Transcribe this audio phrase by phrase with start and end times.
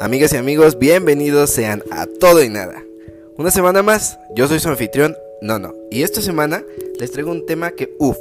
[0.00, 2.82] Amigas y amigos, bienvenidos sean a Todo y Nada.
[3.36, 5.74] Una semana más, yo soy su anfitrión, no, no.
[5.90, 6.64] Y esta semana
[6.98, 8.16] les traigo un tema que, uff,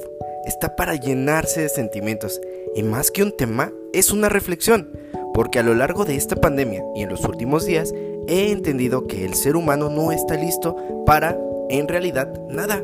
[0.46, 2.42] está para llenarse de sentimientos.
[2.76, 4.89] Y más que un tema, es una reflexión.
[5.34, 7.93] Porque a lo largo de esta pandemia y en los últimos días,
[8.28, 10.75] he entendido que el ser humano no está listo
[11.06, 11.39] para,
[11.70, 12.84] en realidad, nada.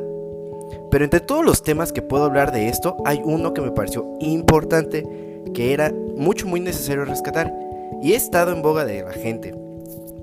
[0.90, 4.06] Pero entre todos los temas que puedo hablar de esto, hay uno que me pareció
[4.22, 5.06] importante,
[5.54, 7.65] que era mucho, muy necesario rescatar
[8.02, 9.56] y he estado en boga de la gente.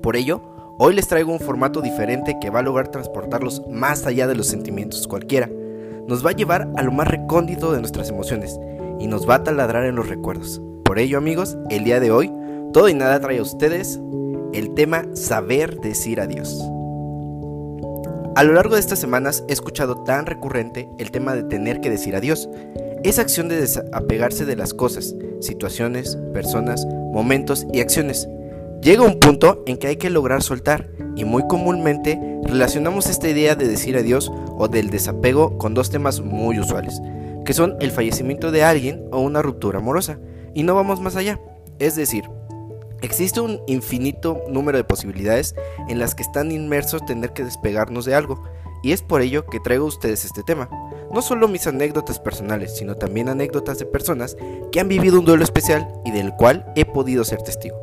[0.01, 0.41] Por ello,
[0.77, 4.47] hoy les traigo un formato diferente que va a lograr transportarlos más allá de los
[4.47, 5.49] sentimientos cualquiera.
[6.07, 8.59] Nos va a llevar a lo más recóndito de nuestras emociones
[8.99, 10.61] y nos va a taladrar en los recuerdos.
[10.83, 12.31] Por ello, amigos, el día de hoy,
[12.73, 13.99] todo y nada trae a ustedes
[14.53, 16.61] el tema saber decir adiós.
[18.35, 21.91] A lo largo de estas semanas he escuchado tan recurrente el tema de tener que
[21.91, 22.49] decir adiós.
[23.03, 28.27] Esa acción de desapegarse de las cosas, situaciones, personas, momentos y acciones.
[28.81, 33.55] Llega un punto en que hay que lograr soltar y muy comúnmente relacionamos esta idea
[33.55, 37.01] de decir adiós o del desapego con dos temas muy usuales,
[37.45, 40.19] que son el fallecimiento de alguien o una ruptura amorosa,
[40.53, 41.39] y no vamos más allá.
[41.79, 42.25] Es decir,
[43.01, 45.55] existe un infinito número de posibilidades
[45.87, 48.43] en las que están inmersos tener que despegarnos de algo,
[48.83, 50.69] y es por ello que traigo a ustedes este tema.
[51.11, 54.37] No solo mis anécdotas personales, sino también anécdotas de personas
[54.71, 57.77] que han vivido un duelo especial y del cual he podido ser testigo.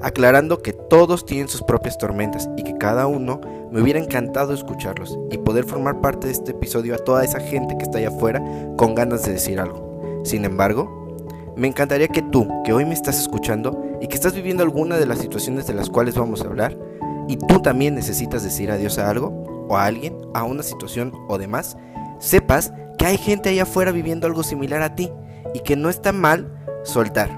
[0.00, 5.18] Aclarando que todos tienen sus propias tormentas y que cada uno me hubiera encantado escucharlos
[5.30, 8.42] y poder formar parte de este episodio a toda esa gente que está allá afuera
[8.76, 10.22] con ganas de decir algo.
[10.24, 11.16] Sin embargo,
[11.56, 15.06] me encantaría que tú, que hoy me estás escuchando y que estás viviendo alguna de
[15.06, 16.78] las situaciones de las cuales vamos a hablar,
[17.26, 21.38] y tú también necesitas decir adiós a algo, o a alguien, a una situación o
[21.38, 21.76] demás,
[22.18, 25.10] sepas que hay gente allá afuera viviendo algo similar a ti
[25.54, 26.52] y que no está mal
[26.84, 27.30] soltar,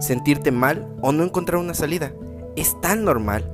[0.00, 2.12] sentirte mal o no encontrar una salida.
[2.56, 3.50] Es tan normal.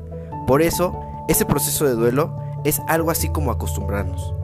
[0.46, 0.98] Por eso,
[1.28, 4.34] ese proceso de duelo es algo así como acostumbrarnos.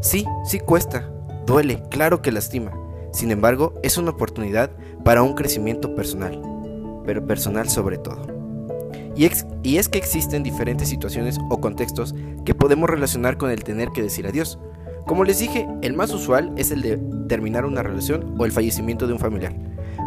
[0.00, 1.10] Sí, sí cuesta,
[1.46, 2.72] duele, claro que lastima.
[3.12, 4.70] Sin embargo, es una oportunidad
[5.04, 6.40] para un crecimiento personal,
[7.04, 8.39] pero personal sobre todo.
[9.16, 14.02] Y es, que existen diferentes situaciones o contextos que podemos relacionar con el tener que
[14.02, 14.58] decir adiós.
[15.06, 16.96] Como les dije, el más usual es el de
[17.28, 19.54] terminar una relación o el fallecimiento de un familiar.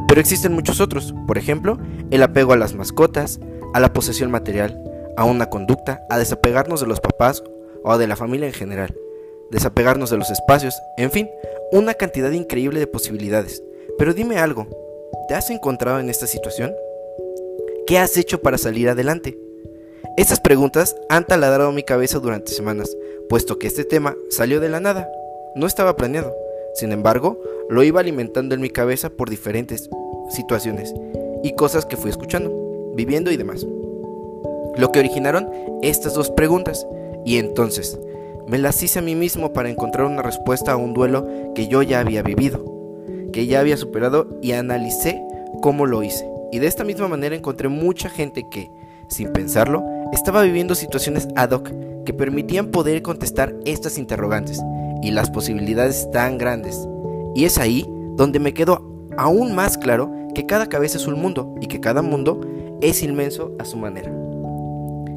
[0.08, 1.78] Pero existen muchos otros, por ejemplo,
[2.12, 3.40] el apego a las mascotas,
[3.74, 4.80] a la posesión material,
[5.18, 7.44] a una conducta, a desapegarnos de los papás
[7.84, 8.96] o de la familia en general,
[9.52, 11.30] desapegarnos de los espacios, en fin,
[11.72, 13.63] una cantidad increíble de posibilidades.
[13.97, 14.68] Pero dime algo,
[15.28, 16.72] ¿te has encontrado en esta situación?
[17.86, 19.38] ¿Qué has hecho para salir adelante?
[20.16, 22.96] Estas preguntas han taladrado mi cabeza durante semanas,
[23.28, 25.10] puesto que este tema salió de la nada,
[25.56, 26.34] no estaba planeado.
[26.76, 29.90] Sin embargo, lo iba alimentando en mi cabeza por diferentes
[30.30, 30.94] situaciones
[31.44, 33.68] y cosas que fui escuchando, viviendo y demás.
[34.78, 35.50] Lo que originaron
[35.82, 36.88] estas dos preguntas,
[37.26, 38.00] y entonces
[38.48, 41.84] me las hice a mí mismo para encontrar una respuesta a un duelo que yo
[41.84, 42.64] ya había vivido,
[43.34, 45.22] que ya había superado y analicé
[45.62, 46.33] cómo lo hice.
[46.53, 48.69] Y de esta misma manera encontré mucha gente que,
[49.08, 51.72] sin pensarlo, estaba viviendo situaciones ad hoc
[52.06, 54.62] que permitían poder contestar estas interrogantes
[55.02, 56.88] y las posibilidades tan grandes.
[57.34, 58.88] Y es ahí donde me quedó
[59.18, 62.42] aún más claro que cada cabeza es un mundo y que cada mundo
[62.81, 64.12] es inmenso a su manera.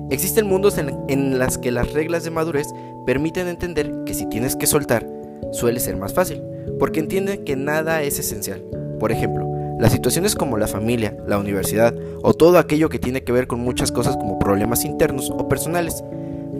[0.09, 2.69] Existen mundos en, en las que las reglas de madurez
[3.05, 5.07] permiten entender que si tienes que soltar,
[5.53, 6.43] suele ser más fácil,
[6.79, 8.63] porque entienden que nada es esencial.
[8.99, 9.46] Por ejemplo,
[9.79, 13.61] las situaciones como la familia, la universidad o todo aquello que tiene que ver con
[13.61, 16.03] muchas cosas como problemas internos o personales.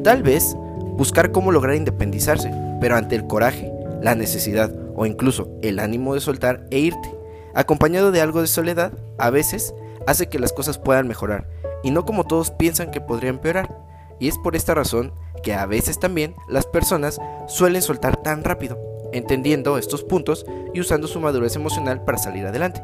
[0.05, 0.57] Tal vez
[0.97, 2.51] buscar cómo lograr independizarse,
[2.81, 3.73] pero ante el coraje,
[4.03, 7.11] la necesidad o incluso el ánimo de soltar e irte,
[7.55, 9.75] acompañado de algo de soledad, a veces
[10.07, 11.49] hace que las cosas puedan mejorar
[11.83, 13.75] y no como todos piensan que podría empeorar.
[14.19, 15.13] Y es por esta razón
[15.43, 18.79] que a veces también las personas suelen soltar tan rápido,
[19.13, 22.83] entendiendo estos puntos y usando su madurez emocional para salir adelante.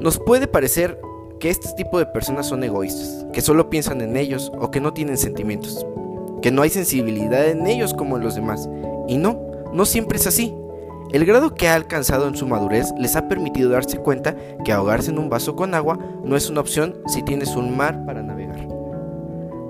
[0.00, 1.00] Nos puede parecer
[1.40, 4.92] que este tipo de personas son egoístas, que solo piensan en ellos o que no
[4.92, 5.84] tienen sentimientos,
[6.40, 8.68] que no hay sensibilidad en ellos como en los demás.
[9.08, 9.40] Y no,
[9.72, 10.54] no siempre es así.
[11.10, 15.10] El grado que ha alcanzado en su madurez les ha permitido darse cuenta que ahogarse
[15.10, 18.68] en un vaso con agua no es una opción si tienes un mar para navegar.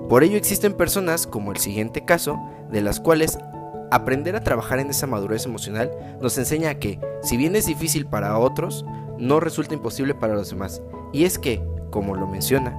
[0.09, 2.37] Por ello existen personas, como el siguiente caso,
[2.71, 3.37] de las cuales
[3.91, 5.91] aprender a trabajar en esa madurez emocional
[6.21, 8.85] nos enseña que, si bien es difícil para otros,
[9.17, 10.81] no resulta imposible para los demás.
[11.11, 12.75] Y es que, como lo menciona,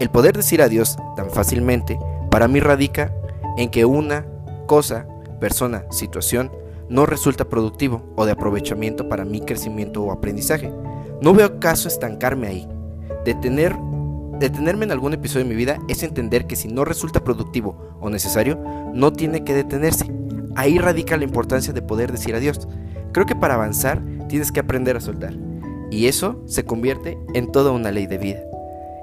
[0.00, 1.98] el poder decir adiós tan fácilmente
[2.30, 3.12] para mí radica
[3.56, 4.26] en que una
[4.66, 5.06] cosa,
[5.38, 6.50] persona, situación
[6.88, 10.72] no resulta productivo o de aprovechamiento para mi crecimiento o aprendizaje.
[11.20, 12.68] No veo caso estancarme ahí,
[13.24, 13.76] de tener
[14.38, 18.10] detenerme en algún episodio de mi vida es entender que si no resulta productivo o
[18.10, 18.58] necesario,
[18.92, 20.10] no tiene que detenerse.
[20.56, 22.66] Ahí radica la importancia de poder decir adiós.
[23.12, 25.34] Creo que para avanzar tienes que aprender a soltar.
[25.90, 28.40] Y eso se convierte en toda una ley de vida.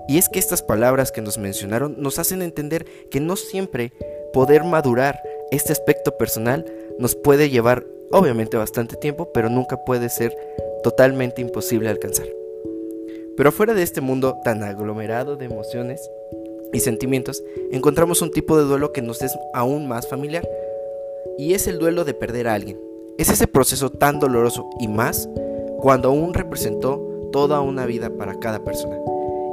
[0.08, 3.94] Y es que estas palabras que nos mencionaron nos hacen entender que no siempre
[4.34, 6.66] poder madurar este aspecto personal
[7.00, 10.36] nos puede llevar obviamente bastante tiempo, pero nunca puede ser
[10.84, 12.28] totalmente imposible alcanzar.
[13.38, 16.10] Pero fuera de este mundo tan aglomerado de emociones
[16.74, 20.48] y sentimientos, encontramos un tipo de duelo que nos es aún más familiar,
[21.38, 22.80] y es el duelo de perder a alguien.
[23.18, 25.30] Es ese proceso tan doloroso y más
[25.80, 28.98] cuando aún representó toda una vida para cada persona.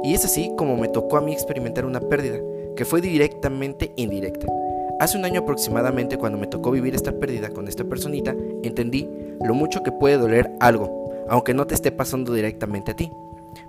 [0.03, 2.37] Y es así como me tocó a mí experimentar una pérdida,
[2.75, 4.47] que fue directamente indirecta.
[4.99, 9.09] Hace un año aproximadamente cuando me tocó vivir esta pérdida con esta personita, entendí
[9.43, 13.09] lo mucho que puede doler algo, aunque no te esté pasando directamente a ti.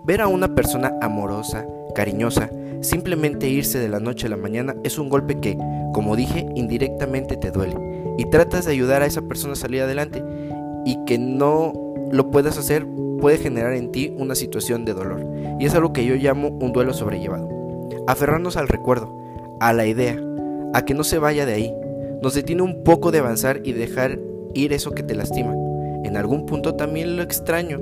[0.04, 2.50] Ver a una persona amorosa, cariñosa,
[2.80, 5.58] simplemente irse de la noche a la mañana es un golpe que,
[5.92, 7.76] como dije, indirectamente te duele.
[8.18, 10.22] Y tratas de ayudar a esa persona a salir adelante
[10.84, 11.72] y que no
[12.10, 12.86] lo puedas hacer
[13.20, 15.24] puede generar en ti una situación de dolor.
[15.58, 17.48] Y es algo que yo llamo un duelo sobrellevado.
[18.06, 19.16] Aferrarnos al recuerdo,
[19.60, 20.18] a la idea,
[20.72, 21.74] a que no se vaya de ahí.
[22.22, 24.18] Nos detiene un poco de avanzar y dejar
[24.54, 25.54] ir eso que te lastima.
[26.04, 27.78] En algún punto también lo extraño,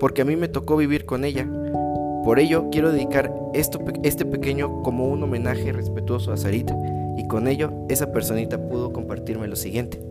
[0.00, 1.46] porque a mí me tocó vivir con ella.
[2.24, 6.74] Por ello quiero dedicar esto, este pequeño como un homenaje respetuoso a Sarita,
[7.16, 10.02] y con ello esa personita pudo compartirme lo siguiente.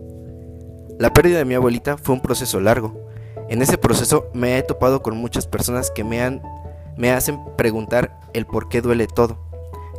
[0.98, 2.94] La pérdida de mi abuelita fue un proceso largo.
[3.48, 6.40] En ese proceso me he topado con muchas personas que me,
[6.96, 9.38] me hacen preguntar el por qué duele todo.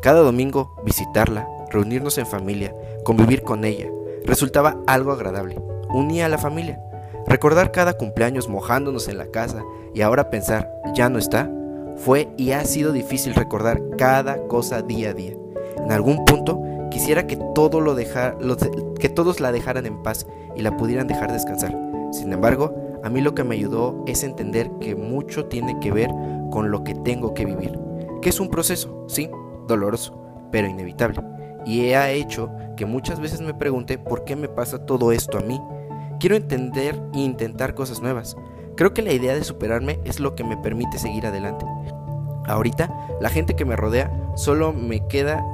[0.01, 2.73] Cada domingo visitarla, reunirnos en familia,
[3.03, 3.89] convivir con ella,
[4.25, 5.59] resultaba algo agradable.
[5.89, 6.79] Unía a la familia.
[7.27, 11.51] Recordar cada cumpleaños mojándonos en la casa y ahora pensar, ya no está,
[11.95, 15.33] fue y ha sido difícil recordar cada cosa día a día.
[15.77, 20.77] En algún punto quisiera que, todo lo que todos la dejaran en paz y la
[20.77, 21.77] pudieran dejar descansar.
[22.11, 26.09] Sin embargo, a mí lo que me ayudó es entender que mucho tiene que ver
[26.51, 27.77] con lo que tengo que vivir,
[28.21, 29.29] que es un proceso, sí,
[29.67, 30.17] doloroso,
[30.51, 31.21] pero inevitable
[31.65, 35.41] y ha hecho que muchas veces me pregunte por qué me pasa todo esto a
[35.41, 35.59] mí.
[36.19, 38.35] Quiero entender e intentar cosas nuevas.
[38.81, 41.67] Creo que la idea de superarme es lo que me permite seguir adelante.
[42.47, 42.91] Ahorita,
[43.21, 45.45] la gente que me rodea solo me queda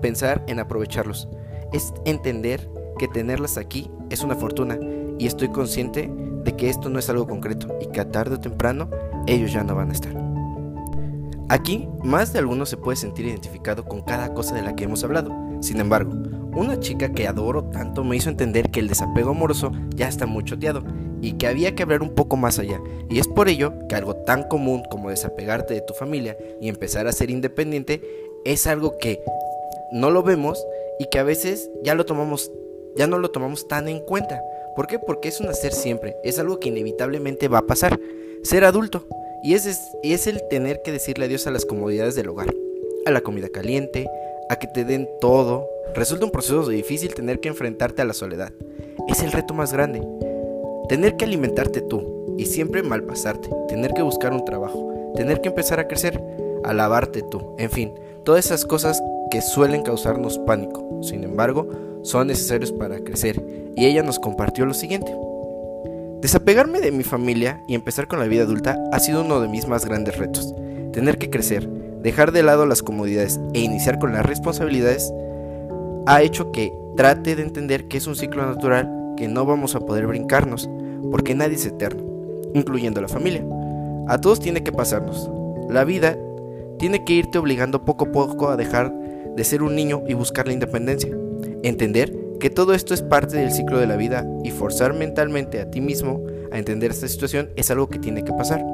[0.00, 1.28] pensar en aprovecharlos.
[1.74, 4.78] Es entender que tenerlas aquí es una fortuna
[5.18, 6.10] y estoy consciente
[6.44, 8.88] de que esto no es algo concreto y que a tarde o temprano
[9.26, 10.16] ellos ya no van a estar.
[11.50, 15.04] Aquí, más de alguno se puede sentir identificado con cada cosa de la que hemos
[15.04, 15.30] hablado.
[15.60, 16.14] Sin embargo,
[16.54, 20.42] una chica que adoro tanto me hizo entender que el desapego amoroso ya está muy
[20.44, 20.82] choteado
[21.22, 22.80] y que había que hablar un poco más allá.
[23.08, 27.06] Y es por ello que algo tan común como desapegarte de tu familia y empezar
[27.06, 28.02] a ser independiente
[28.44, 29.22] es algo que
[29.92, 30.62] no lo vemos
[30.98, 32.50] y que a veces ya lo tomamos
[32.96, 34.42] ya no lo tomamos tan en cuenta.
[34.76, 34.98] ¿Por qué?
[34.98, 37.98] Porque es un hacer siempre, es algo que inevitablemente va a pasar.
[38.42, 39.06] Ser adulto
[39.44, 39.66] y es,
[40.02, 42.52] es el tener que decirle adiós a las comodidades del hogar,
[43.06, 44.08] a la comida caliente,
[44.48, 45.68] a que te den todo.
[45.94, 48.52] Resulta un proceso difícil tener que enfrentarte a la soledad.
[49.08, 50.02] Es el reto más grande.
[50.88, 55.80] Tener que alimentarte tú y siempre malpasarte, tener que buscar un trabajo, tener que empezar
[55.80, 56.22] a crecer,
[56.64, 57.92] a lavarte tú, en fin,
[58.24, 61.00] todas esas cosas que suelen causarnos pánico.
[61.02, 61.68] Sin embargo,
[62.02, 63.44] son necesarios para crecer
[63.76, 65.14] y ella nos compartió lo siguiente.
[66.20, 69.66] Desapegarme de mi familia y empezar con la vida adulta ha sido uno de mis
[69.66, 70.54] más grandes retos.
[70.92, 71.68] Tener que crecer,
[72.02, 75.12] dejar de lado las comodidades e iniciar con las responsabilidades
[76.06, 79.80] ha hecho que trate de entender que es un ciclo natural que no vamos a
[79.80, 80.68] poder brincarnos,
[81.10, 82.02] porque nadie es eterno,
[82.54, 83.44] incluyendo la familia.
[84.08, 85.30] A todos tiene que pasarnos.
[85.68, 86.16] La vida
[86.78, 88.92] tiene que irte obligando poco a poco a dejar
[89.36, 91.16] de ser un niño y buscar la independencia.
[91.62, 95.70] Entender que todo esto es parte del ciclo de la vida y forzar mentalmente a
[95.70, 98.64] ti mismo a entender esta situación es algo que tiene que pasar.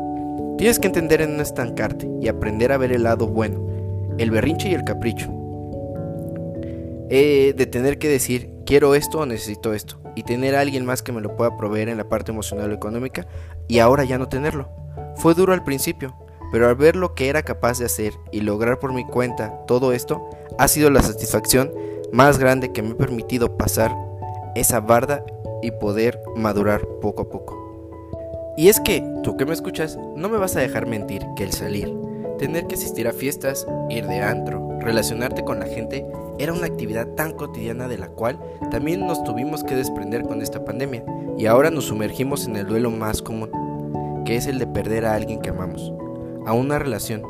[0.56, 3.60] Tienes que entender en no estancarte y aprender a ver el lado bueno,
[4.18, 5.30] el berrinche y el capricho.
[7.08, 11.12] De tener que decir, quiero esto o necesito esto, y tener a alguien más que
[11.12, 13.28] me lo pueda proveer en la parte emocional o económica,
[13.68, 14.68] y ahora ya no tenerlo.
[15.14, 16.16] Fue duro al principio,
[16.50, 19.92] pero al ver lo que era capaz de hacer y lograr por mi cuenta todo
[19.92, 21.72] esto, ha sido la satisfacción
[22.12, 23.94] más grande que me ha permitido pasar
[24.56, 25.24] esa barda
[25.62, 27.56] y poder madurar poco a poco.
[28.56, 31.52] Y es que, tú que me escuchas, no me vas a dejar mentir que el
[31.52, 31.94] salir,
[32.38, 36.06] tener que asistir a fiestas, ir de antro, relacionarte con la gente,
[36.38, 38.38] era una actividad tan cotidiana de la cual
[38.70, 41.04] también nos tuvimos que desprender con esta pandemia.
[41.36, 43.50] Y ahora nos sumergimos en el duelo más común,
[44.24, 45.92] que es el de perder a alguien que amamos,
[46.46, 47.22] a una relación,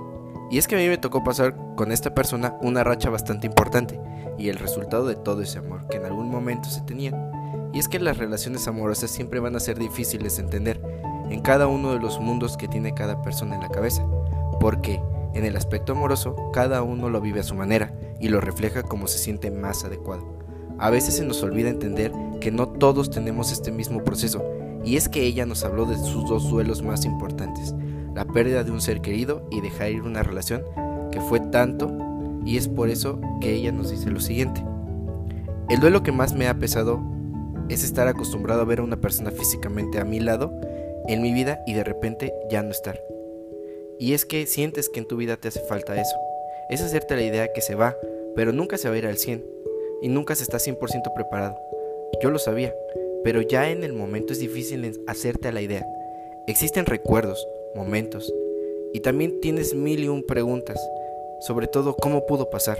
[0.50, 4.00] Y es que a mí me tocó pasar con esta persona una racha bastante importante
[4.38, 7.12] y el resultado de todo ese amor que en algún momento se tenía.
[7.74, 10.80] Y es que las relaciones amorosas siempre van a ser difíciles de entender
[11.28, 14.06] en cada uno de los mundos que tiene cada persona en la cabeza,
[14.60, 15.00] porque
[15.34, 19.06] en el aspecto amoroso cada uno lo vive a su manera y lo refleja como
[19.06, 20.38] se siente más adecuado.
[20.78, 24.44] A veces se nos olvida entender que no todos tenemos este mismo proceso,
[24.84, 27.74] y es que ella nos habló de sus dos duelos más importantes,
[28.14, 30.62] la pérdida de un ser querido y dejar ir una relación
[31.10, 31.90] que fue tanto,
[32.44, 34.64] y es por eso que ella nos dice lo siguiente.
[35.68, 37.00] El duelo que más me ha pesado
[37.68, 40.52] es estar acostumbrado a ver a una persona físicamente a mi lado
[41.08, 42.98] en mi vida y de repente ya no estar.
[43.98, 46.16] Y es que sientes que en tu vida te hace falta eso.
[46.70, 47.96] Es hacerte la idea que se va,
[48.36, 49.44] pero nunca se va a ir al 100
[50.02, 50.78] y nunca se está 100%
[51.14, 51.56] preparado.
[52.22, 52.74] Yo lo sabía,
[53.24, 55.86] pero ya en el momento es difícil hacerte a la idea.
[56.46, 58.32] Existen recuerdos, momentos,
[58.92, 60.78] y también tienes mil y un preguntas,
[61.40, 62.78] sobre todo cómo pudo pasar.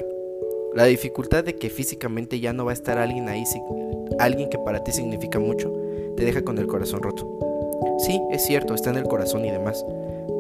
[0.74, 3.44] La dificultad de que físicamente ya no va a estar alguien ahí,
[4.18, 5.72] alguien que para ti significa mucho,
[6.16, 7.26] te deja con el corazón roto.
[7.98, 9.84] Sí, es cierto, está en el corazón y demás,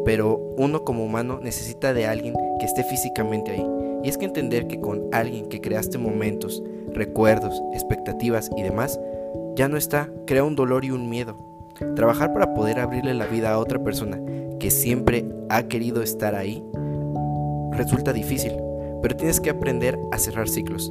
[0.08, 3.66] pero uno como humano necesita de alguien que esté físicamente ahí.
[4.02, 6.62] Y es que entender que con alguien que creaste momentos,
[6.94, 8.98] recuerdos, expectativas y demás,
[9.54, 11.36] ya no está, crea un dolor y un miedo.
[11.94, 14.18] Trabajar para poder abrirle la vida a otra persona
[14.58, 16.64] que siempre ha querido estar ahí
[17.72, 18.52] resulta difícil,
[19.02, 20.90] pero tienes que aprender a cerrar ciclos,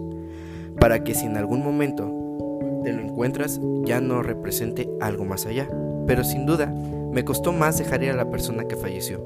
[0.80, 2.04] para que si en algún momento
[2.84, 5.68] te lo encuentras ya no represente algo más allá.
[6.06, 6.72] Pero sin duda,
[7.18, 9.20] me costó más dejar ir a la persona que falleció.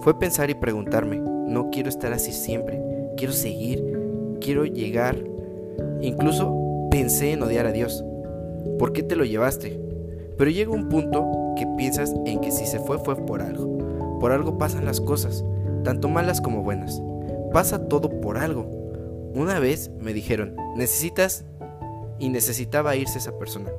[0.00, 2.82] Fue pensar y preguntarme, no quiero estar así siempre,
[3.16, 3.82] quiero seguir,
[4.42, 5.16] quiero llegar.
[6.02, 6.54] Incluso
[6.90, 8.04] pensé en odiar a Dios.
[8.78, 9.80] ¿Por qué te lo llevaste?
[10.36, 14.18] Pero llega un punto que piensas en que si se fue fue por algo.
[14.20, 15.42] Por algo pasan las cosas,
[15.82, 17.00] tanto malas como buenas.
[17.54, 18.66] Pasa todo por algo.
[19.34, 21.46] Una vez me dijeron, necesitas
[22.18, 23.70] y necesitaba irse esa persona.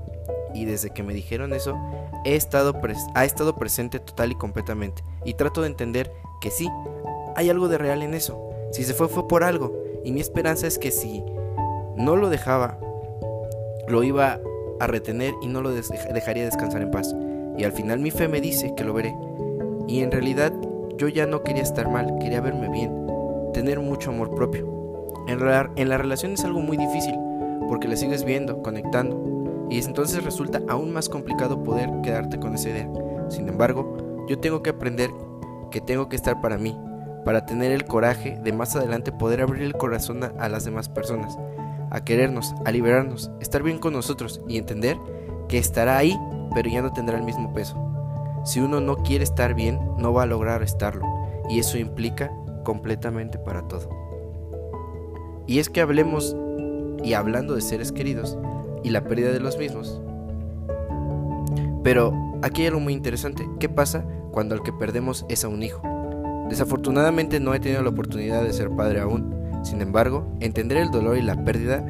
[0.55, 1.77] Y desde que me dijeron eso,
[2.25, 2.73] he estado
[3.15, 5.03] ha estado presente total y completamente.
[5.25, 6.69] Y trato de entender que sí,
[7.35, 8.49] hay algo de real en eso.
[8.71, 9.73] Si se fue fue por algo.
[10.03, 11.23] Y mi esperanza es que si
[11.95, 12.79] no lo dejaba,
[13.87, 14.39] lo iba
[14.79, 17.15] a retener y no lo dejaría descansar en paz.
[17.57, 19.13] Y al final mi fe me dice que lo veré.
[19.87, 20.53] Y en realidad
[20.97, 22.91] yo ya no quería estar mal, quería verme bien,
[23.53, 24.67] tener mucho amor propio.
[25.27, 25.39] En
[25.75, 27.15] en la relación es algo muy difícil
[27.71, 29.17] porque la sigues viendo, conectando,
[29.71, 32.89] y entonces resulta aún más complicado poder quedarte con esa idea.
[33.29, 35.09] Sin embargo, yo tengo que aprender
[35.71, 36.77] que tengo que estar para mí,
[37.23, 41.37] para tener el coraje de más adelante poder abrir el corazón a, las demás personas,
[41.89, 44.97] a querernos, a liberarnos, estar bien con nosotros y entender
[45.47, 46.19] que estará ahí,
[46.53, 47.77] pero ya no tendrá el mismo peso.
[48.43, 51.07] Si uno no quiere estar bien, no va a lograr estarlo,
[51.49, 52.29] y eso implica
[52.65, 53.87] completamente para todo.
[55.47, 56.35] Y es que hablemos
[57.03, 58.37] y hablando de seres queridos
[58.83, 60.01] y la pérdida de los mismos.
[61.83, 63.47] Pero aquí hay algo muy interesante.
[63.59, 65.81] ¿Qué pasa cuando al que perdemos es a un hijo?
[66.49, 69.33] Desafortunadamente no he tenido la oportunidad de ser padre aún.
[69.63, 71.85] Sin embargo, entender el dolor y la pérdida,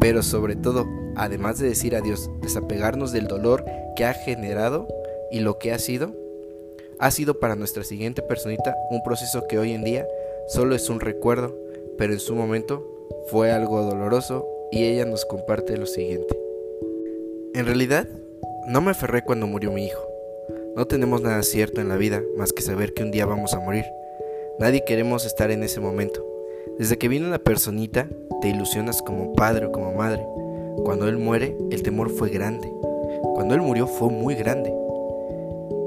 [0.00, 3.64] pero sobre todo, además de decir adiós, desapegarnos del dolor
[3.96, 4.86] que ha generado
[5.30, 6.14] y lo que ha sido,
[6.98, 10.06] ha sido para nuestra siguiente personita un proceso que hoy en día
[10.48, 11.54] solo es un recuerdo,
[11.98, 12.86] pero en su momento
[13.28, 16.38] fue algo doloroso y ella nos comparte lo siguiente.
[17.54, 18.08] En realidad,
[18.68, 20.02] no me aferré cuando murió mi hijo.
[20.74, 23.60] No tenemos nada cierto en la vida más que saber que un día vamos a
[23.60, 23.84] morir.
[24.58, 26.24] Nadie queremos estar en ese momento.
[26.78, 28.08] Desde que viene una personita,
[28.42, 30.26] te ilusionas como padre o como madre.
[30.84, 32.70] Cuando él muere, el temor fue grande.
[33.34, 34.74] Cuando él murió fue muy grande.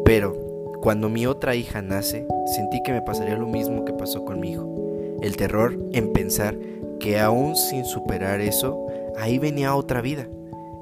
[0.05, 0.33] Pero,
[0.81, 4.51] cuando mi otra hija nace, sentí que me pasaría lo mismo que pasó con mi
[4.51, 5.17] hijo.
[5.21, 6.55] El terror en pensar
[7.00, 8.86] que aún sin superar eso,
[9.18, 10.27] ahí venía otra vida.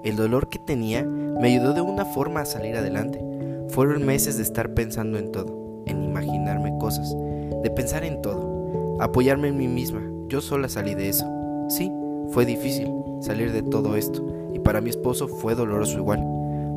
[0.03, 3.23] El dolor que tenía me ayudó de una forma a salir adelante.
[3.69, 7.15] Fueron meses de estar pensando en todo, en imaginarme cosas,
[7.63, 10.01] de pensar en todo, apoyarme en mí misma.
[10.27, 11.25] Yo sola salí de eso.
[11.69, 11.91] Sí,
[12.29, 12.89] fue difícil
[13.21, 16.23] salir de todo esto y para mi esposo fue doloroso igual.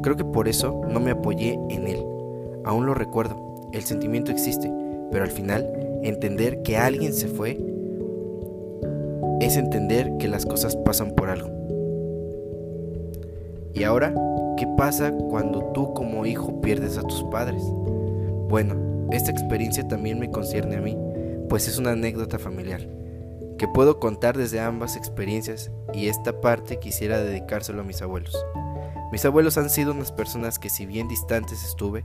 [0.02, 2.04] Creo que por eso no me apoyé en él.
[2.64, 4.72] Aún lo recuerdo, el sentimiento existe,
[5.10, 5.70] pero al final
[6.02, 7.58] entender que alguien se fue
[9.40, 11.50] es entender que las cosas pasan por algo.
[13.72, 14.14] Y ahora,
[14.56, 17.62] ¿qué pasa cuando tú como hijo pierdes a tus padres?
[18.48, 20.96] Bueno, esta experiencia también me concierne a mí,
[21.48, 22.86] pues es una anécdota familiar,
[23.58, 28.36] que puedo contar desde ambas experiencias y esta parte quisiera dedicárselo a mis abuelos.
[29.12, 32.04] Mis abuelos han sido unas personas que si bien distantes estuve,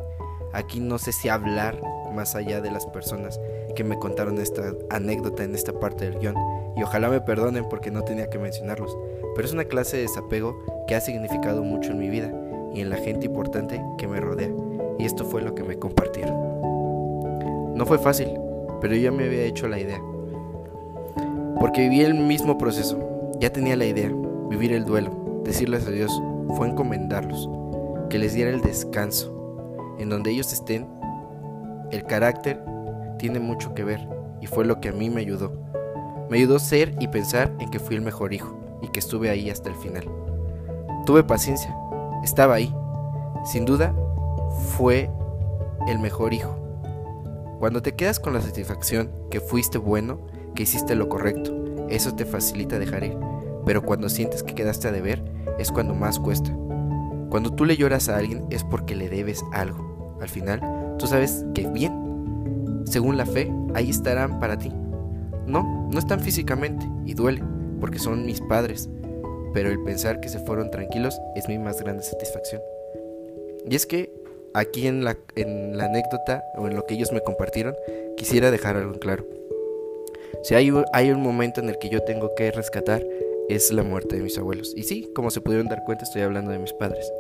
[0.56, 1.82] Aquí no sé si hablar
[2.14, 3.42] más allá de las personas
[3.76, 6.36] que me contaron esta anécdota en esta parte del guion.
[6.78, 8.98] Y ojalá me perdonen porque no tenía que mencionarlos.
[9.36, 10.58] Pero es una clase de desapego
[10.88, 12.34] que ha significado mucho en mi vida
[12.74, 14.50] y en la gente importante que me rodea.
[14.98, 17.76] Y esto fue lo que me compartieron.
[17.76, 18.30] No fue fácil,
[18.80, 20.02] pero yo ya me había hecho la idea.
[21.60, 23.34] Porque viví el mismo proceso.
[23.42, 24.10] Ya tenía la idea.
[24.50, 25.42] Vivir el duelo.
[25.44, 26.18] Decirles adiós.
[26.56, 27.50] Fue encomendarlos.
[28.10, 29.35] Que les diera el descanso.
[29.98, 30.88] En donde ellos estén.
[31.92, 32.64] El carácter
[33.18, 34.08] tiene mucho que ver.
[34.42, 35.54] Y fue lo que a mí me ayudó.
[36.30, 38.58] Me ayudó ser y pensar en que fui el mejor hijo.
[38.82, 40.10] Y que estuve ahí hasta el final.
[41.06, 41.76] Tuve paciencia
[42.26, 42.74] estaba ahí.
[43.46, 43.96] Sin duda,
[44.76, 45.10] fue
[45.88, 46.58] el mejor hijo.
[47.60, 50.20] Cuando te quedas con la satisfacción que fuiste bueno,
[50.56, 51.54] que hiciste lo correcto,
[51.90, 53.18] eso te facilita dejar ir.
[53.66, 55.24] Pero cuando sientes que quedaste a deber,
[55.58, 56.52] es cuando más cuesta.
[57.36, 60.16] Cuando tú le lloras a alguien es porque le debes algo.
[60.22, 60.62] Al final,
[60.98, 64.72] tú sabes que bien, según la fe, ahí estarán para ti.
[65.46, 67.44] No, no están físicamente y duele,
[67.82, 68.88] porque son mis padres,
[69.54, 72.62] pero el pensar que se fueron tranquilos es mi más grande satisfacción.
[73.70, 74.14] Y es que
[74.54, 77.76] aquí en la, en la anécdota o en lo que ellos me compartieron,
[78.16, 79.26] quisiera dejar algo claro.
[80.44, 83.06] Si hay, hay un momento en el que yo tengo que rescatar,
[83.50, 84.74] es la muerte de mis abuelos.
[84.74, 87.12] Y sí, como se pudieron dar cuenta, estoy hablando de mis padres.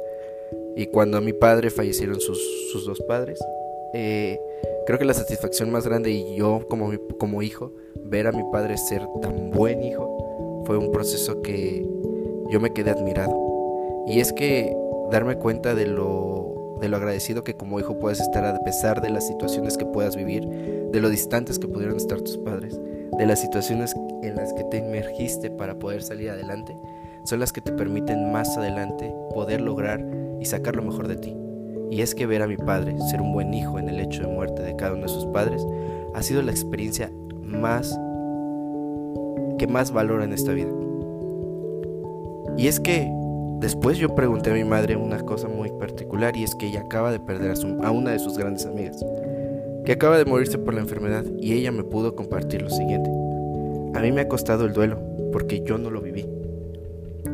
[0.76, 2.40] Y cuando a mi padre fallecieron sus,
[2.72, 3.40] sus dos padres,
[3.94, 4.40] eh,
[4.86, 8.78] creo que la satisfacción más grande y yo como, como hijo, ver a mi padre
[8.78, 11.88] ser tan buen hijo, fue un proceso que
[12.50, 13.34] yo me quedé admirado.
[14.08, 14.76] Y es que
[15.12, 19.10] darme cuenta de lo, de lo agradecido que como hijo puedes estar a pesar de
[19.10, 22.80] las situaciones que puedas vivir, de lo distantes que pudieron estar tus padres,
[23.18, 26.76] de las situaciones en las que te emergiste para poder salir adelante,
[27.24, 30.06] son las que te permiten más adelante poder lograr
[30.46, 31.36] y sacar lo mejor de ti.
[31.90, 34.28] Y es que ver a mi padre ser un buen hijo en el hecho de
[34.28, 35.66] muerte de cada uno de sus padres
[36.14, 38.00] ha sido la experiencia más
[39.58, 40.70] que más valoro en esta vida.
[42.58, 43.10] Y es que
[43.60, 47.12] después yo pregunté a mi madre una cosa muy particular y es que ella acaba
[47.12, 47.54] de perder
[47.84, 49.04] a, una de sus grandes amigas,
[49.84, 53.10] que acaba de morirse por la enfermedad y ella me pudo compartir lo siguiente.
[53.96, 55.00] A mí me ha costado el duelo
[55.32, 56.28] porque yo no lo viví.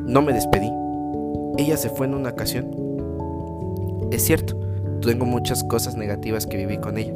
[0.08, 0.72] No me despedí.
[1.58, 2.91] Ella se fue en una ocasión.
[4.12, 4.60] Es cierto,
[5.02, 7.14] tengo muchas cosas negativas que viví con ella.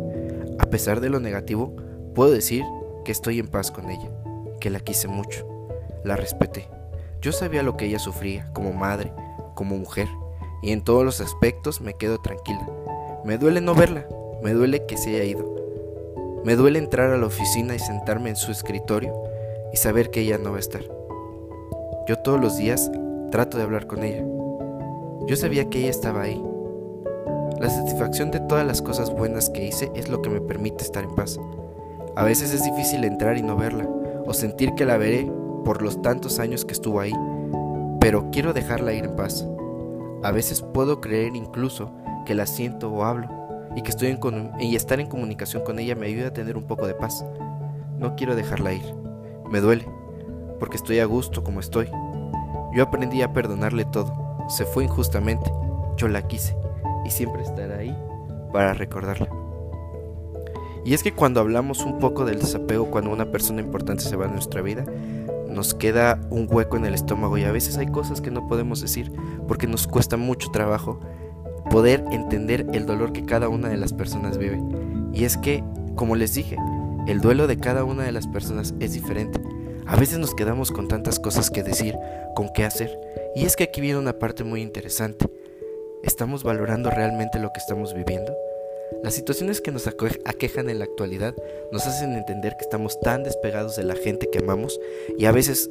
[0.60, 1.75] A pesar de lo negativo,
[2.13, 2.63] puedo decir
[3.03, 4.10] que estoy en paz con ella,
[4.60, 5.45] que la quise mucho,
[6.03, 6.67] la respeté
[7.25, 9.12] yo sabía lo que ella sufría como madre,
[9.55, 10.08] como mujer,
[10.62, 12.69] y en todos los aspectos me quedo tranquila.
[13.23, 14.05] Me duele no verla,
[14.43, 15.43] me duele que se haya ido.
[16.43, 19.12] Me duele entrar a la oficina y sentarme en su escritorio
[19.73, 20.84] y saber que ella no va a estar.
[22.08, 22.91] Yo todos los días
[23.31, 24.23] trato de hablar con ella.
[25.25, 26.39] Yo sabía que ella estaba ahí.
[27.60, 31.03] La satisfacción de todas las cosas buenas que hice es lo que me permite estar
[31.03, 31.39] en paz.
[32.15, 33.88] A veces es difícil entrar y no verla,
[34.25, 35.31] o sentir que la veré
[35.63, 37.13] por los tantos años que estuvo ahí,
[37.99, 39.47] pero quiero dejarla ir en paz.
[40.21, 41.91] A veces puedo creer incluso
[42.25, 43.29] que la siento o hablo
[43.75, 46.65] y que estoy en y estar en comunicación con ella me ayuda a tener un
[46.65, 47.25] poco de paz.
[47.97, 48.93] No quiero dejarla ir.
[49.49, 49.88] Me duele,
[50.60, 51.89] porque estoy a gusto como estoy.
[52.73, 54.13] Yo aprendí a perdonarle todo.
[54.49, 55.51] Se fue injustamente.
[55.95, 56.64] Yo la quise
[57.06, 57.96] y siempre estará ahí
[58.52, 59.30] para recordarla.
[60.86, 64.28] Y es que cuando hablamos un poco del desapego cuando una persona importante se va
[64.28, 64.86] de nuestra vida,
[65.50, 68.82] nos queda un hueco en el estómago y a veces hay cosas que no podemos
[68.82, 69.12] decir
[69.48, 71.00] porque nos cuesta mucho trabajo
[71.72, 74.62] poder entender el dolor que cada una de las personas vive.
[75.13, 75.63] Y es que,
[75.96, 76.58] como les dije,
[77.08, 79.41] el duelo de cada una de las personas es diferente.
[79.88, 81.96] A veces nos quedamos con tantas cosas que decir,
[82.36, 83.00] con qué hacer.
[83.36, 85.28] Y es que aquí viene una parte muy interesante.
[86.03, 88.36] ¿Estamos valorando realmente lo que estamos viviendo?
[89.03, 91.36] Las situaciones que nos aquejan en la actualidad
[91.71, 94.79] nos hacen entender que estamos tan despegados de la gente que amamos
[95.17, 95.69] y a veces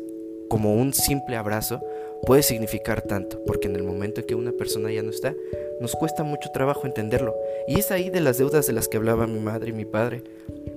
[0.49, 1.81] como un simple abrazo
[2.27, 5.35] puede significar tanto, porque en el momento en que una persona ya no está,
[5.81, 7.35] nos cuesta mucho trabajo entenderlo.
[7.67, 10.23] Y es ahí de las deudas de las que hablaba mi madre y mi padre.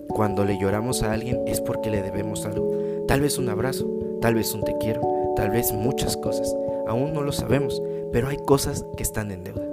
[0.10, 3.05] Cuando le lloramos a alguien es porque le debemos algo.
[3.07, 3.88] Tal vez un abrazo,
[4.21, 5.01] tal vez un te quiero,
[5.36, 6.53] tal vez muchas cosas.
[6.88, 9.63] Aún no lo sabemos, pero hay cosas que están en deuda.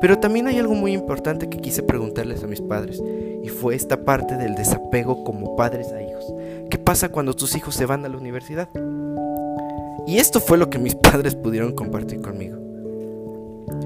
[0.00, 3.02] Pero también hay algo muy importante que quise preguntarles a mis padres,
[3.42, 6.24] y fue esta parte del desapego como padres a hijos.
[6.70, 8.68] ¿Qué pasa cuando tus hijos se van a la universidad?
[10.06, 12.58] Y esto fue lo que mis padres pudieron compartir conmigo.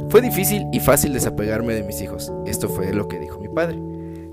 [0.08, 3.78] Fue difícil y fácil desapegarme de mis hijos, esto fue lo que dijo mi padre.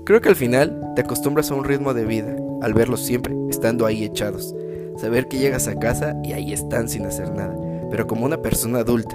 [0.04, 3.86] Creo que al final te acostumbras a un ritmo de vida, al verlos siempre, estando
[3.86, 4.54] ahí echados,
[4.96, 7.56] saber que llegas a casa y ahí están sin hacer nada,
[7.92, 9.14] pero como una persona adulta.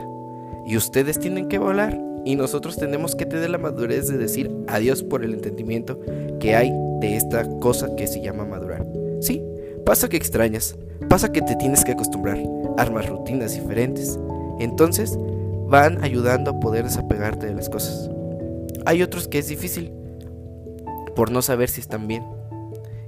[0.67, 5.01] Y ustedes tienen que volar y nosotros tenemos que tener la madurez de decir adiós
[5.01, 5.99] por el entendimiento
[6.39, 8.85] que hay de esta cosa que se llama madurar.
[9.19, 9.43] Sí,
[9.83, 10.75] pasa que extrañas,
[11.09, 12.37] pasa que te tienes que acostumbrar,
[12.77, 14.19] armas rutinas diferentes.
[14.59, 15.17] Entonces
[15.67, 18.11] van ayudando a poder desapegarte de las cosas.
[18.85, 19.91] Hay otros que es difícil
[21.15, 22.23] por no saber si están bien.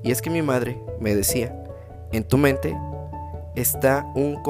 [0.02, 1.64] Y es que mi madre me decía,
[2.12, 2.76] en tu mente
[3.54, 4.42] está un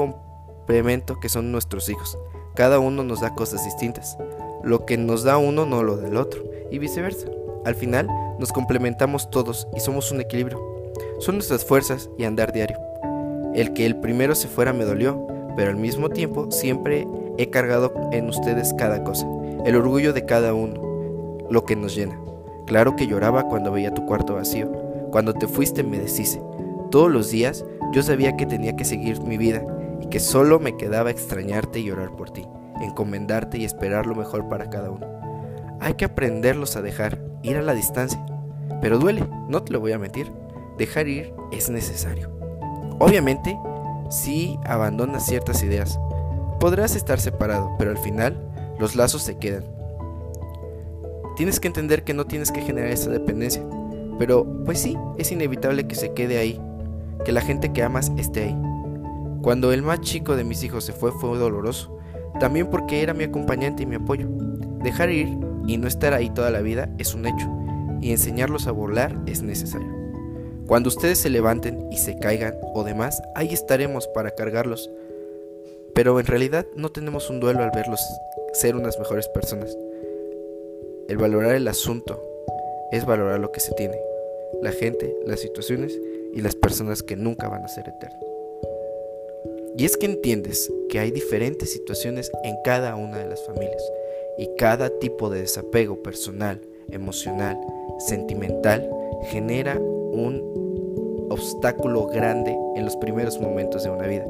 [0.70, 2.16] complemento que son nuestros hijos.
[2.54, 4.16] Cada uno nos da cosas distintas.
[4.62, 6.44] Lo que nos da uno no lo del otro.
[6.70, 7.26] Y viceversa.
[7.64, 8.06] Al final
[8.38, 10.60] nos complementamos todos y somos un equilibrio.
[11.18, 12.78] Son nuestras fuerzas y andar diario.
[13.52, 17.04] El que el primero se fuera me dolió, pero al mismo tiempo siempre
[17.36, 19.26] he cargado en ustedes cada cosa,
[19.64, 20.80] el orgullo de cada uno,
[21.50, 22.16] lo que nos llena.
[22.66, 24.70] Claro que lloraba cuando veía tu cuarto vacío.
[25.10, 26.40] Cuando te fuiste me deshice.
[26.92, 29.64] Todos los días yo sabía que tenía que seguir mi vida
[30.00, 32.46] y que solo me quedaba extrañarte y orar por ti,
[32.80, 35.06] encomendarte y esperar lo mejor para cada uno.
[35.80, 38.24] Hay que aprenderlos a dejar, ir a la distancia.
[38.80, 40.30] Pero duele, no te lo voy a mentir.
[40.78, 42.30] Dejar ir es necesario.
[42.98, 43.58] Obviamente,
[44.10, 45.98] si abandonas ciertas ideas,
[46.58, 48.36] podrás estar separado, pero al final
[48.78, 49.64] los lazos se quedan.
[51.36, 53.64] Tienes que entender que no tienes que generar esa dependencia,
[54.18, 56.60] pero pues sí, es inevitable que se quede ahí,
[57.24, 58.69] que la gente que amas esté ahí.
[59.42, 61.98] Cuando el más chico de mis hijos se fue fue doloroso,
[62.38, 64.28] también porque era mi acompañante y mi apoyo.
[64.82, 65.28] Dejar ir
[65.66, 67.48] y no estar ahí toda la vida es un hecho,
[68.00, 69.88] y enseñarlos a volar es necesario.
[70.66, 74.90] Cuando ustedes se levanten y se caigan o demás, ahí estaremos para cargarlos.
[75.94, 78.00] Pero en realidad no tenemos un duelo al verlos
[78.52, 79.76] ser unas mejores personas.
[81.08, 82.22] El valorar el asunto
[82.92, 83.98] es valorar lo que se tiene,
[84.62, 85.98] la gente, las situaciones
[86.32, 88.29] y las personas que nunca van a ser eternas.
[89.80, 93.82] Y es que entiendes que hay diferentes situaciones en cada una de las familias
[94.36, 97.58] y cada tipo de desapego personal, emocional,
[97.98, 98.90] sentimental
[99.30, 104.26] genera un obstáculo grande en los primeros momentos de una vida.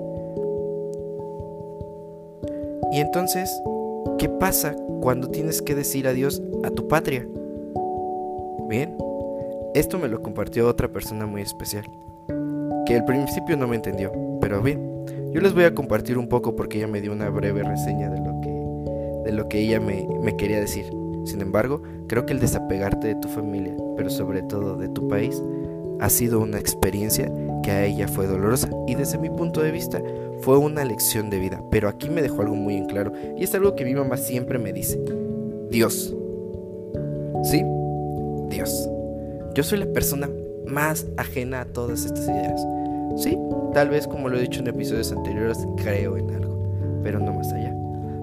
[2.92, 3.50] Y entonces,
[4.18, 7.26] ¿qué pasa cuando tienes que decir adiós a tu patria?
[8.68, 8.96] Bien,
[9.74, 11.90] esto me lo compartió otra persona muy especial,
[12.86, 14.89] que al principio no me entendió, pero bien,
[15.32, 18.18] yo les voy a compartir un poco porque ella me dio una breve reseña de
[18.18, 20.86] lo que, de lo que ella me, me quería decir.
[21.24, 25.42] Sin embargo, creo que el desapegarte de tu familia, pero sobre todo de tu país,
[26.00, 27.30] ha sido una experiencia
[27.62, 30.02] que a ella fue dolorosa y desde mi punto de vista
[30.40, 31.62] fue una lección de vida.
[31.70, 34.58] Pero aquí me dejó algo muy en claro y es algo que mi mamá siempre
[34.58, 34.98] me dice.
[35.70, 36.14] Dios.
[37.44, 37.62] ¿Sí?
[38.48, 38.88] Dios.
[39.54, 40.30] Yo soy la persona
[40.66, 42.66] más ajena a todas estas ideas.
[43.20, 43.38] Sí,
[43.74, 47.52] tal vez como lo he dicho en episodios anteriores, creo en algo, pero no más
[47.52, 47.74] allá.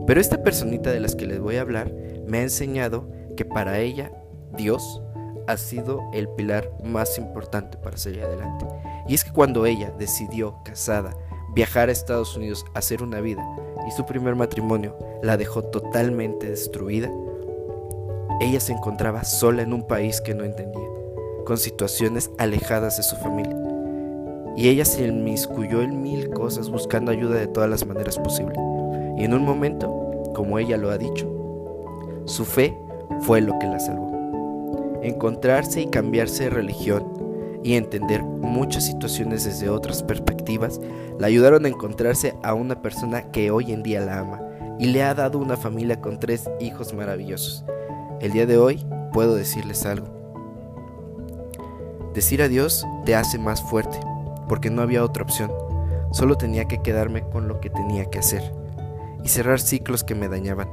[0.07, 1.93] Pero esta personita de las que les voy a hablar
[2.25, 4.11] me ha enseñado que para ella
[4.57, 5.03] Dios
[5.45, 8.65] ha sido el pilar más importante para salir adelante.
[9.07, 11.15] Y es que cuando ella decidió, casada,
[11.53, 13.47] viajar a Estados Unidos a hacer una vida
[13.87, 17.11] y su primer matrimonio la dejó totalmente destruida,
[18.41, 20.89] ella se encontraba sola en un país que no entendía,
[21.45, 23.66] con situaciones alejadas de su familia.
[24.57, 28.57] Y ella se inmiscuyó en mil cosas buscando ayuda de todas las maneras posibles.
[29.17, 31.31] Y en un momento, como ella lo ha dicho,
[32.25, 32.75] su fe
[33.21, 34.07] fue lo que la salvó
[35.07, 37.03] encontrarse y cambiarse de religión
[37.63, 40.79] y entender muchas situaciones desde otras perspectivas,
[41.19, 44.41] la ayudaron a encontrarse a una persona que hoy en día la ama
[44.79, 47.65] y le ha dado una familia con tres hijos maravillosos.
[48.21, 50.07] El día de hoy puedo decirles algo.
[52.13, 53.99] Decir adiós te hace más fuerte,
[54.47, 55.51] porque no había otra opción.
[56.11, 58.41] Solo tenía que quedarme con lo que tenía que hacer
[59.23, 60.69] y cerrar ciclos que me dañaban.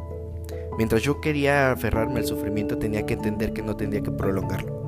[0.77, 4.85] Mientras yo quería aferrarme al sufrimiento tenía que entender que no tendría que prolongarlo.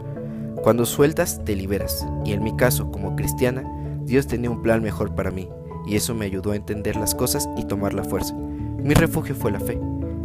[0.62, 2.06] Cuando sueltas, te liberas.
[2.24, 3.62] Y en mi caso, como cristiana,
[4.04, 5.48] Dios tenía un plan mejor para mí.
[5.86, 8.34] Y eso me ayudó a entender las cosas y tomar la fuerza.
[8.34, 9.78] Mi refugio fue la fe.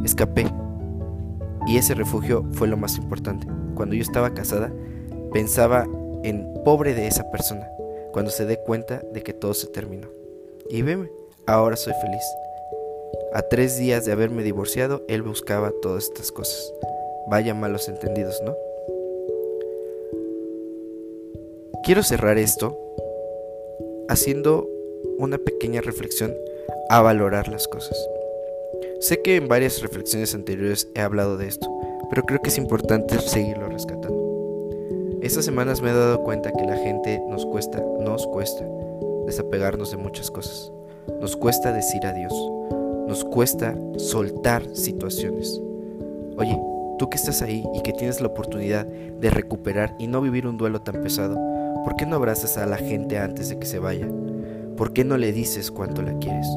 [0.04, 0.47] Escapé.
[1.67, 3.45] Y ese refugio fue lo más importante.
[3.76, 4.71] Cuando yo estaba casada,
[5.32, 5.86] pensaba
[6.24, 7.67] en pobre de esa persona,
[8.12, 10.10] cuando se dé cuenta de que todo se terminó.
[10.69, 11.10] Y veme,
[11.45, 12.24] ahora soy feliz.
[13.34, 16.74] A tres días de haberme divorciado, él buscaba todas estas cosas.
[17.28, 18.56] Vaya malos entendidos, ¿no?
[21.84, 22.78] Quiero cerrar esto
[24.08, 24.69] haciendo
[25.17, 26.36] una pequeña reflexión
[26.89, 27.97] a valorar las cosas.
[29.00, 31.67] Sé que en varias reflexiones anteriores he hablado de esto,
[32.10, 34.20] pero creo que es importante seguirlo rescatando.
[35.21, 38.65] Estas semanas me he dado cuenta que la gente nos cuesta, nos cuesta
[39.25, 40.71] desapegarnos de muchas cosas.
[41.19, 42.34] Nos cuesta decir adiós
[43.12, 45.62] nos cuesta soltar situaciones.
[46.38, 46.57] Oye,
[46.97, 50.57] tú que estás ahí y que tienes la oportunidad de recuperar y no vivir un
[50.57, 51.36] duelo tan pesado,
[51.84, 54.07] ¿por qué no abrazas a la gente antes de que se vaya?
[54.77, 56.47] ¿Por qué no le dices cuánto la quieres?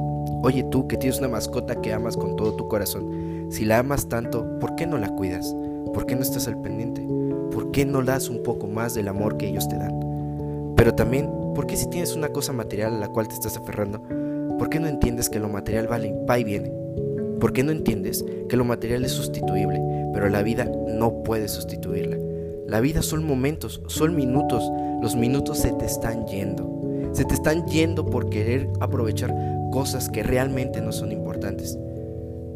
[0.44, 4.08] Oye, tú que tienes una mascota que amas con todo tu corazón, si la amas
[4.08, 5.52] tanto, ¿por qué no la cuidas?
[5.92, 7.04] ¿Por qué no estás al pendiente?
[7.50, 10.74] ¿Por qué no das un poco más del amor que ellos te dan?
[10.76, 14.02] Pero también, ¿por qué si tienes una cosa material a la cual te estás aferrando,
[14.58, 16.72] ¿por qué no entiendes que lo material vale, va y viene?
[17.40, 19.80] ¿Por qué no entiendes que lo material es sustituible,
[20.12, 22.16] pero la vida no puede sustituirla?
[22.66, 24.70] La vida son momentos, son minutos,
[25.02, 26.70] los minutos se te están yendo.
[27.12, 29.34] Se te están yendo por querer aprovechar
[29.70, 31.78] cosas que realmente no son importantes.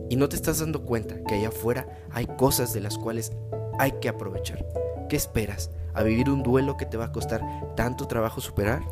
[0.08, 3.32] Y no te estás dando cuenta que allá afuera hay cosas de las cuales
[3.78, 4.64] hay que aprovechar.
[5.08, 5.70] ¿Qué esperas?
[5.94, 7.42] ¿A vivir un duelo que te va a costar
[7.74, 8.82] tanto trabajo superar?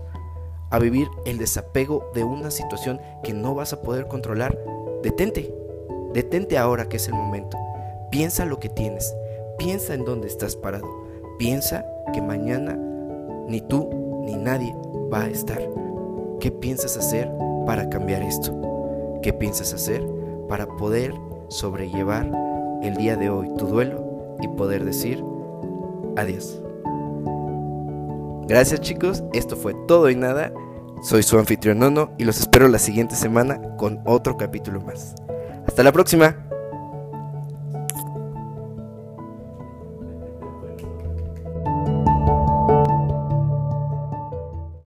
[0.70, 4.58] ¿A vivir el desapego de una situación que no vas a poder controlar?
[5.02, 5.54] Detente.
[6.12, 7.58] Detente ahora que es el momento.
[8.10, 9.14] Piensa lo que tienes.
[9.58, 10.88] Piensa en dónde estás parado.
[11.38, 12.76] Piensa que mañana
[13.48, 13.88] ni tú
[14.24, 14.74] ni nadie
[15.12, 15.60] va a estar.
[16.40, 17.30] ¿Qué piensas hacer
[17.66, 18.52] para cambiar esto?
[19.22, 20.06] ¿Qué piensas hacer
[20.48, 21.14] para poder
[21.48, 22.30] sobrellevar
[22.82, 24.05] el día de hoy tu duelo
[24.40, 25.22] y poder decir
[26.16, 26.60] adiós?
[28.48, 30.52] Gracias chicos, esto fue todo y nada.
[31.02, 35.14] Soy su anfitrión Nono y los espero la siguiente semana con otro capítulo más.
[35.66, 36.45] Hasta la próxima.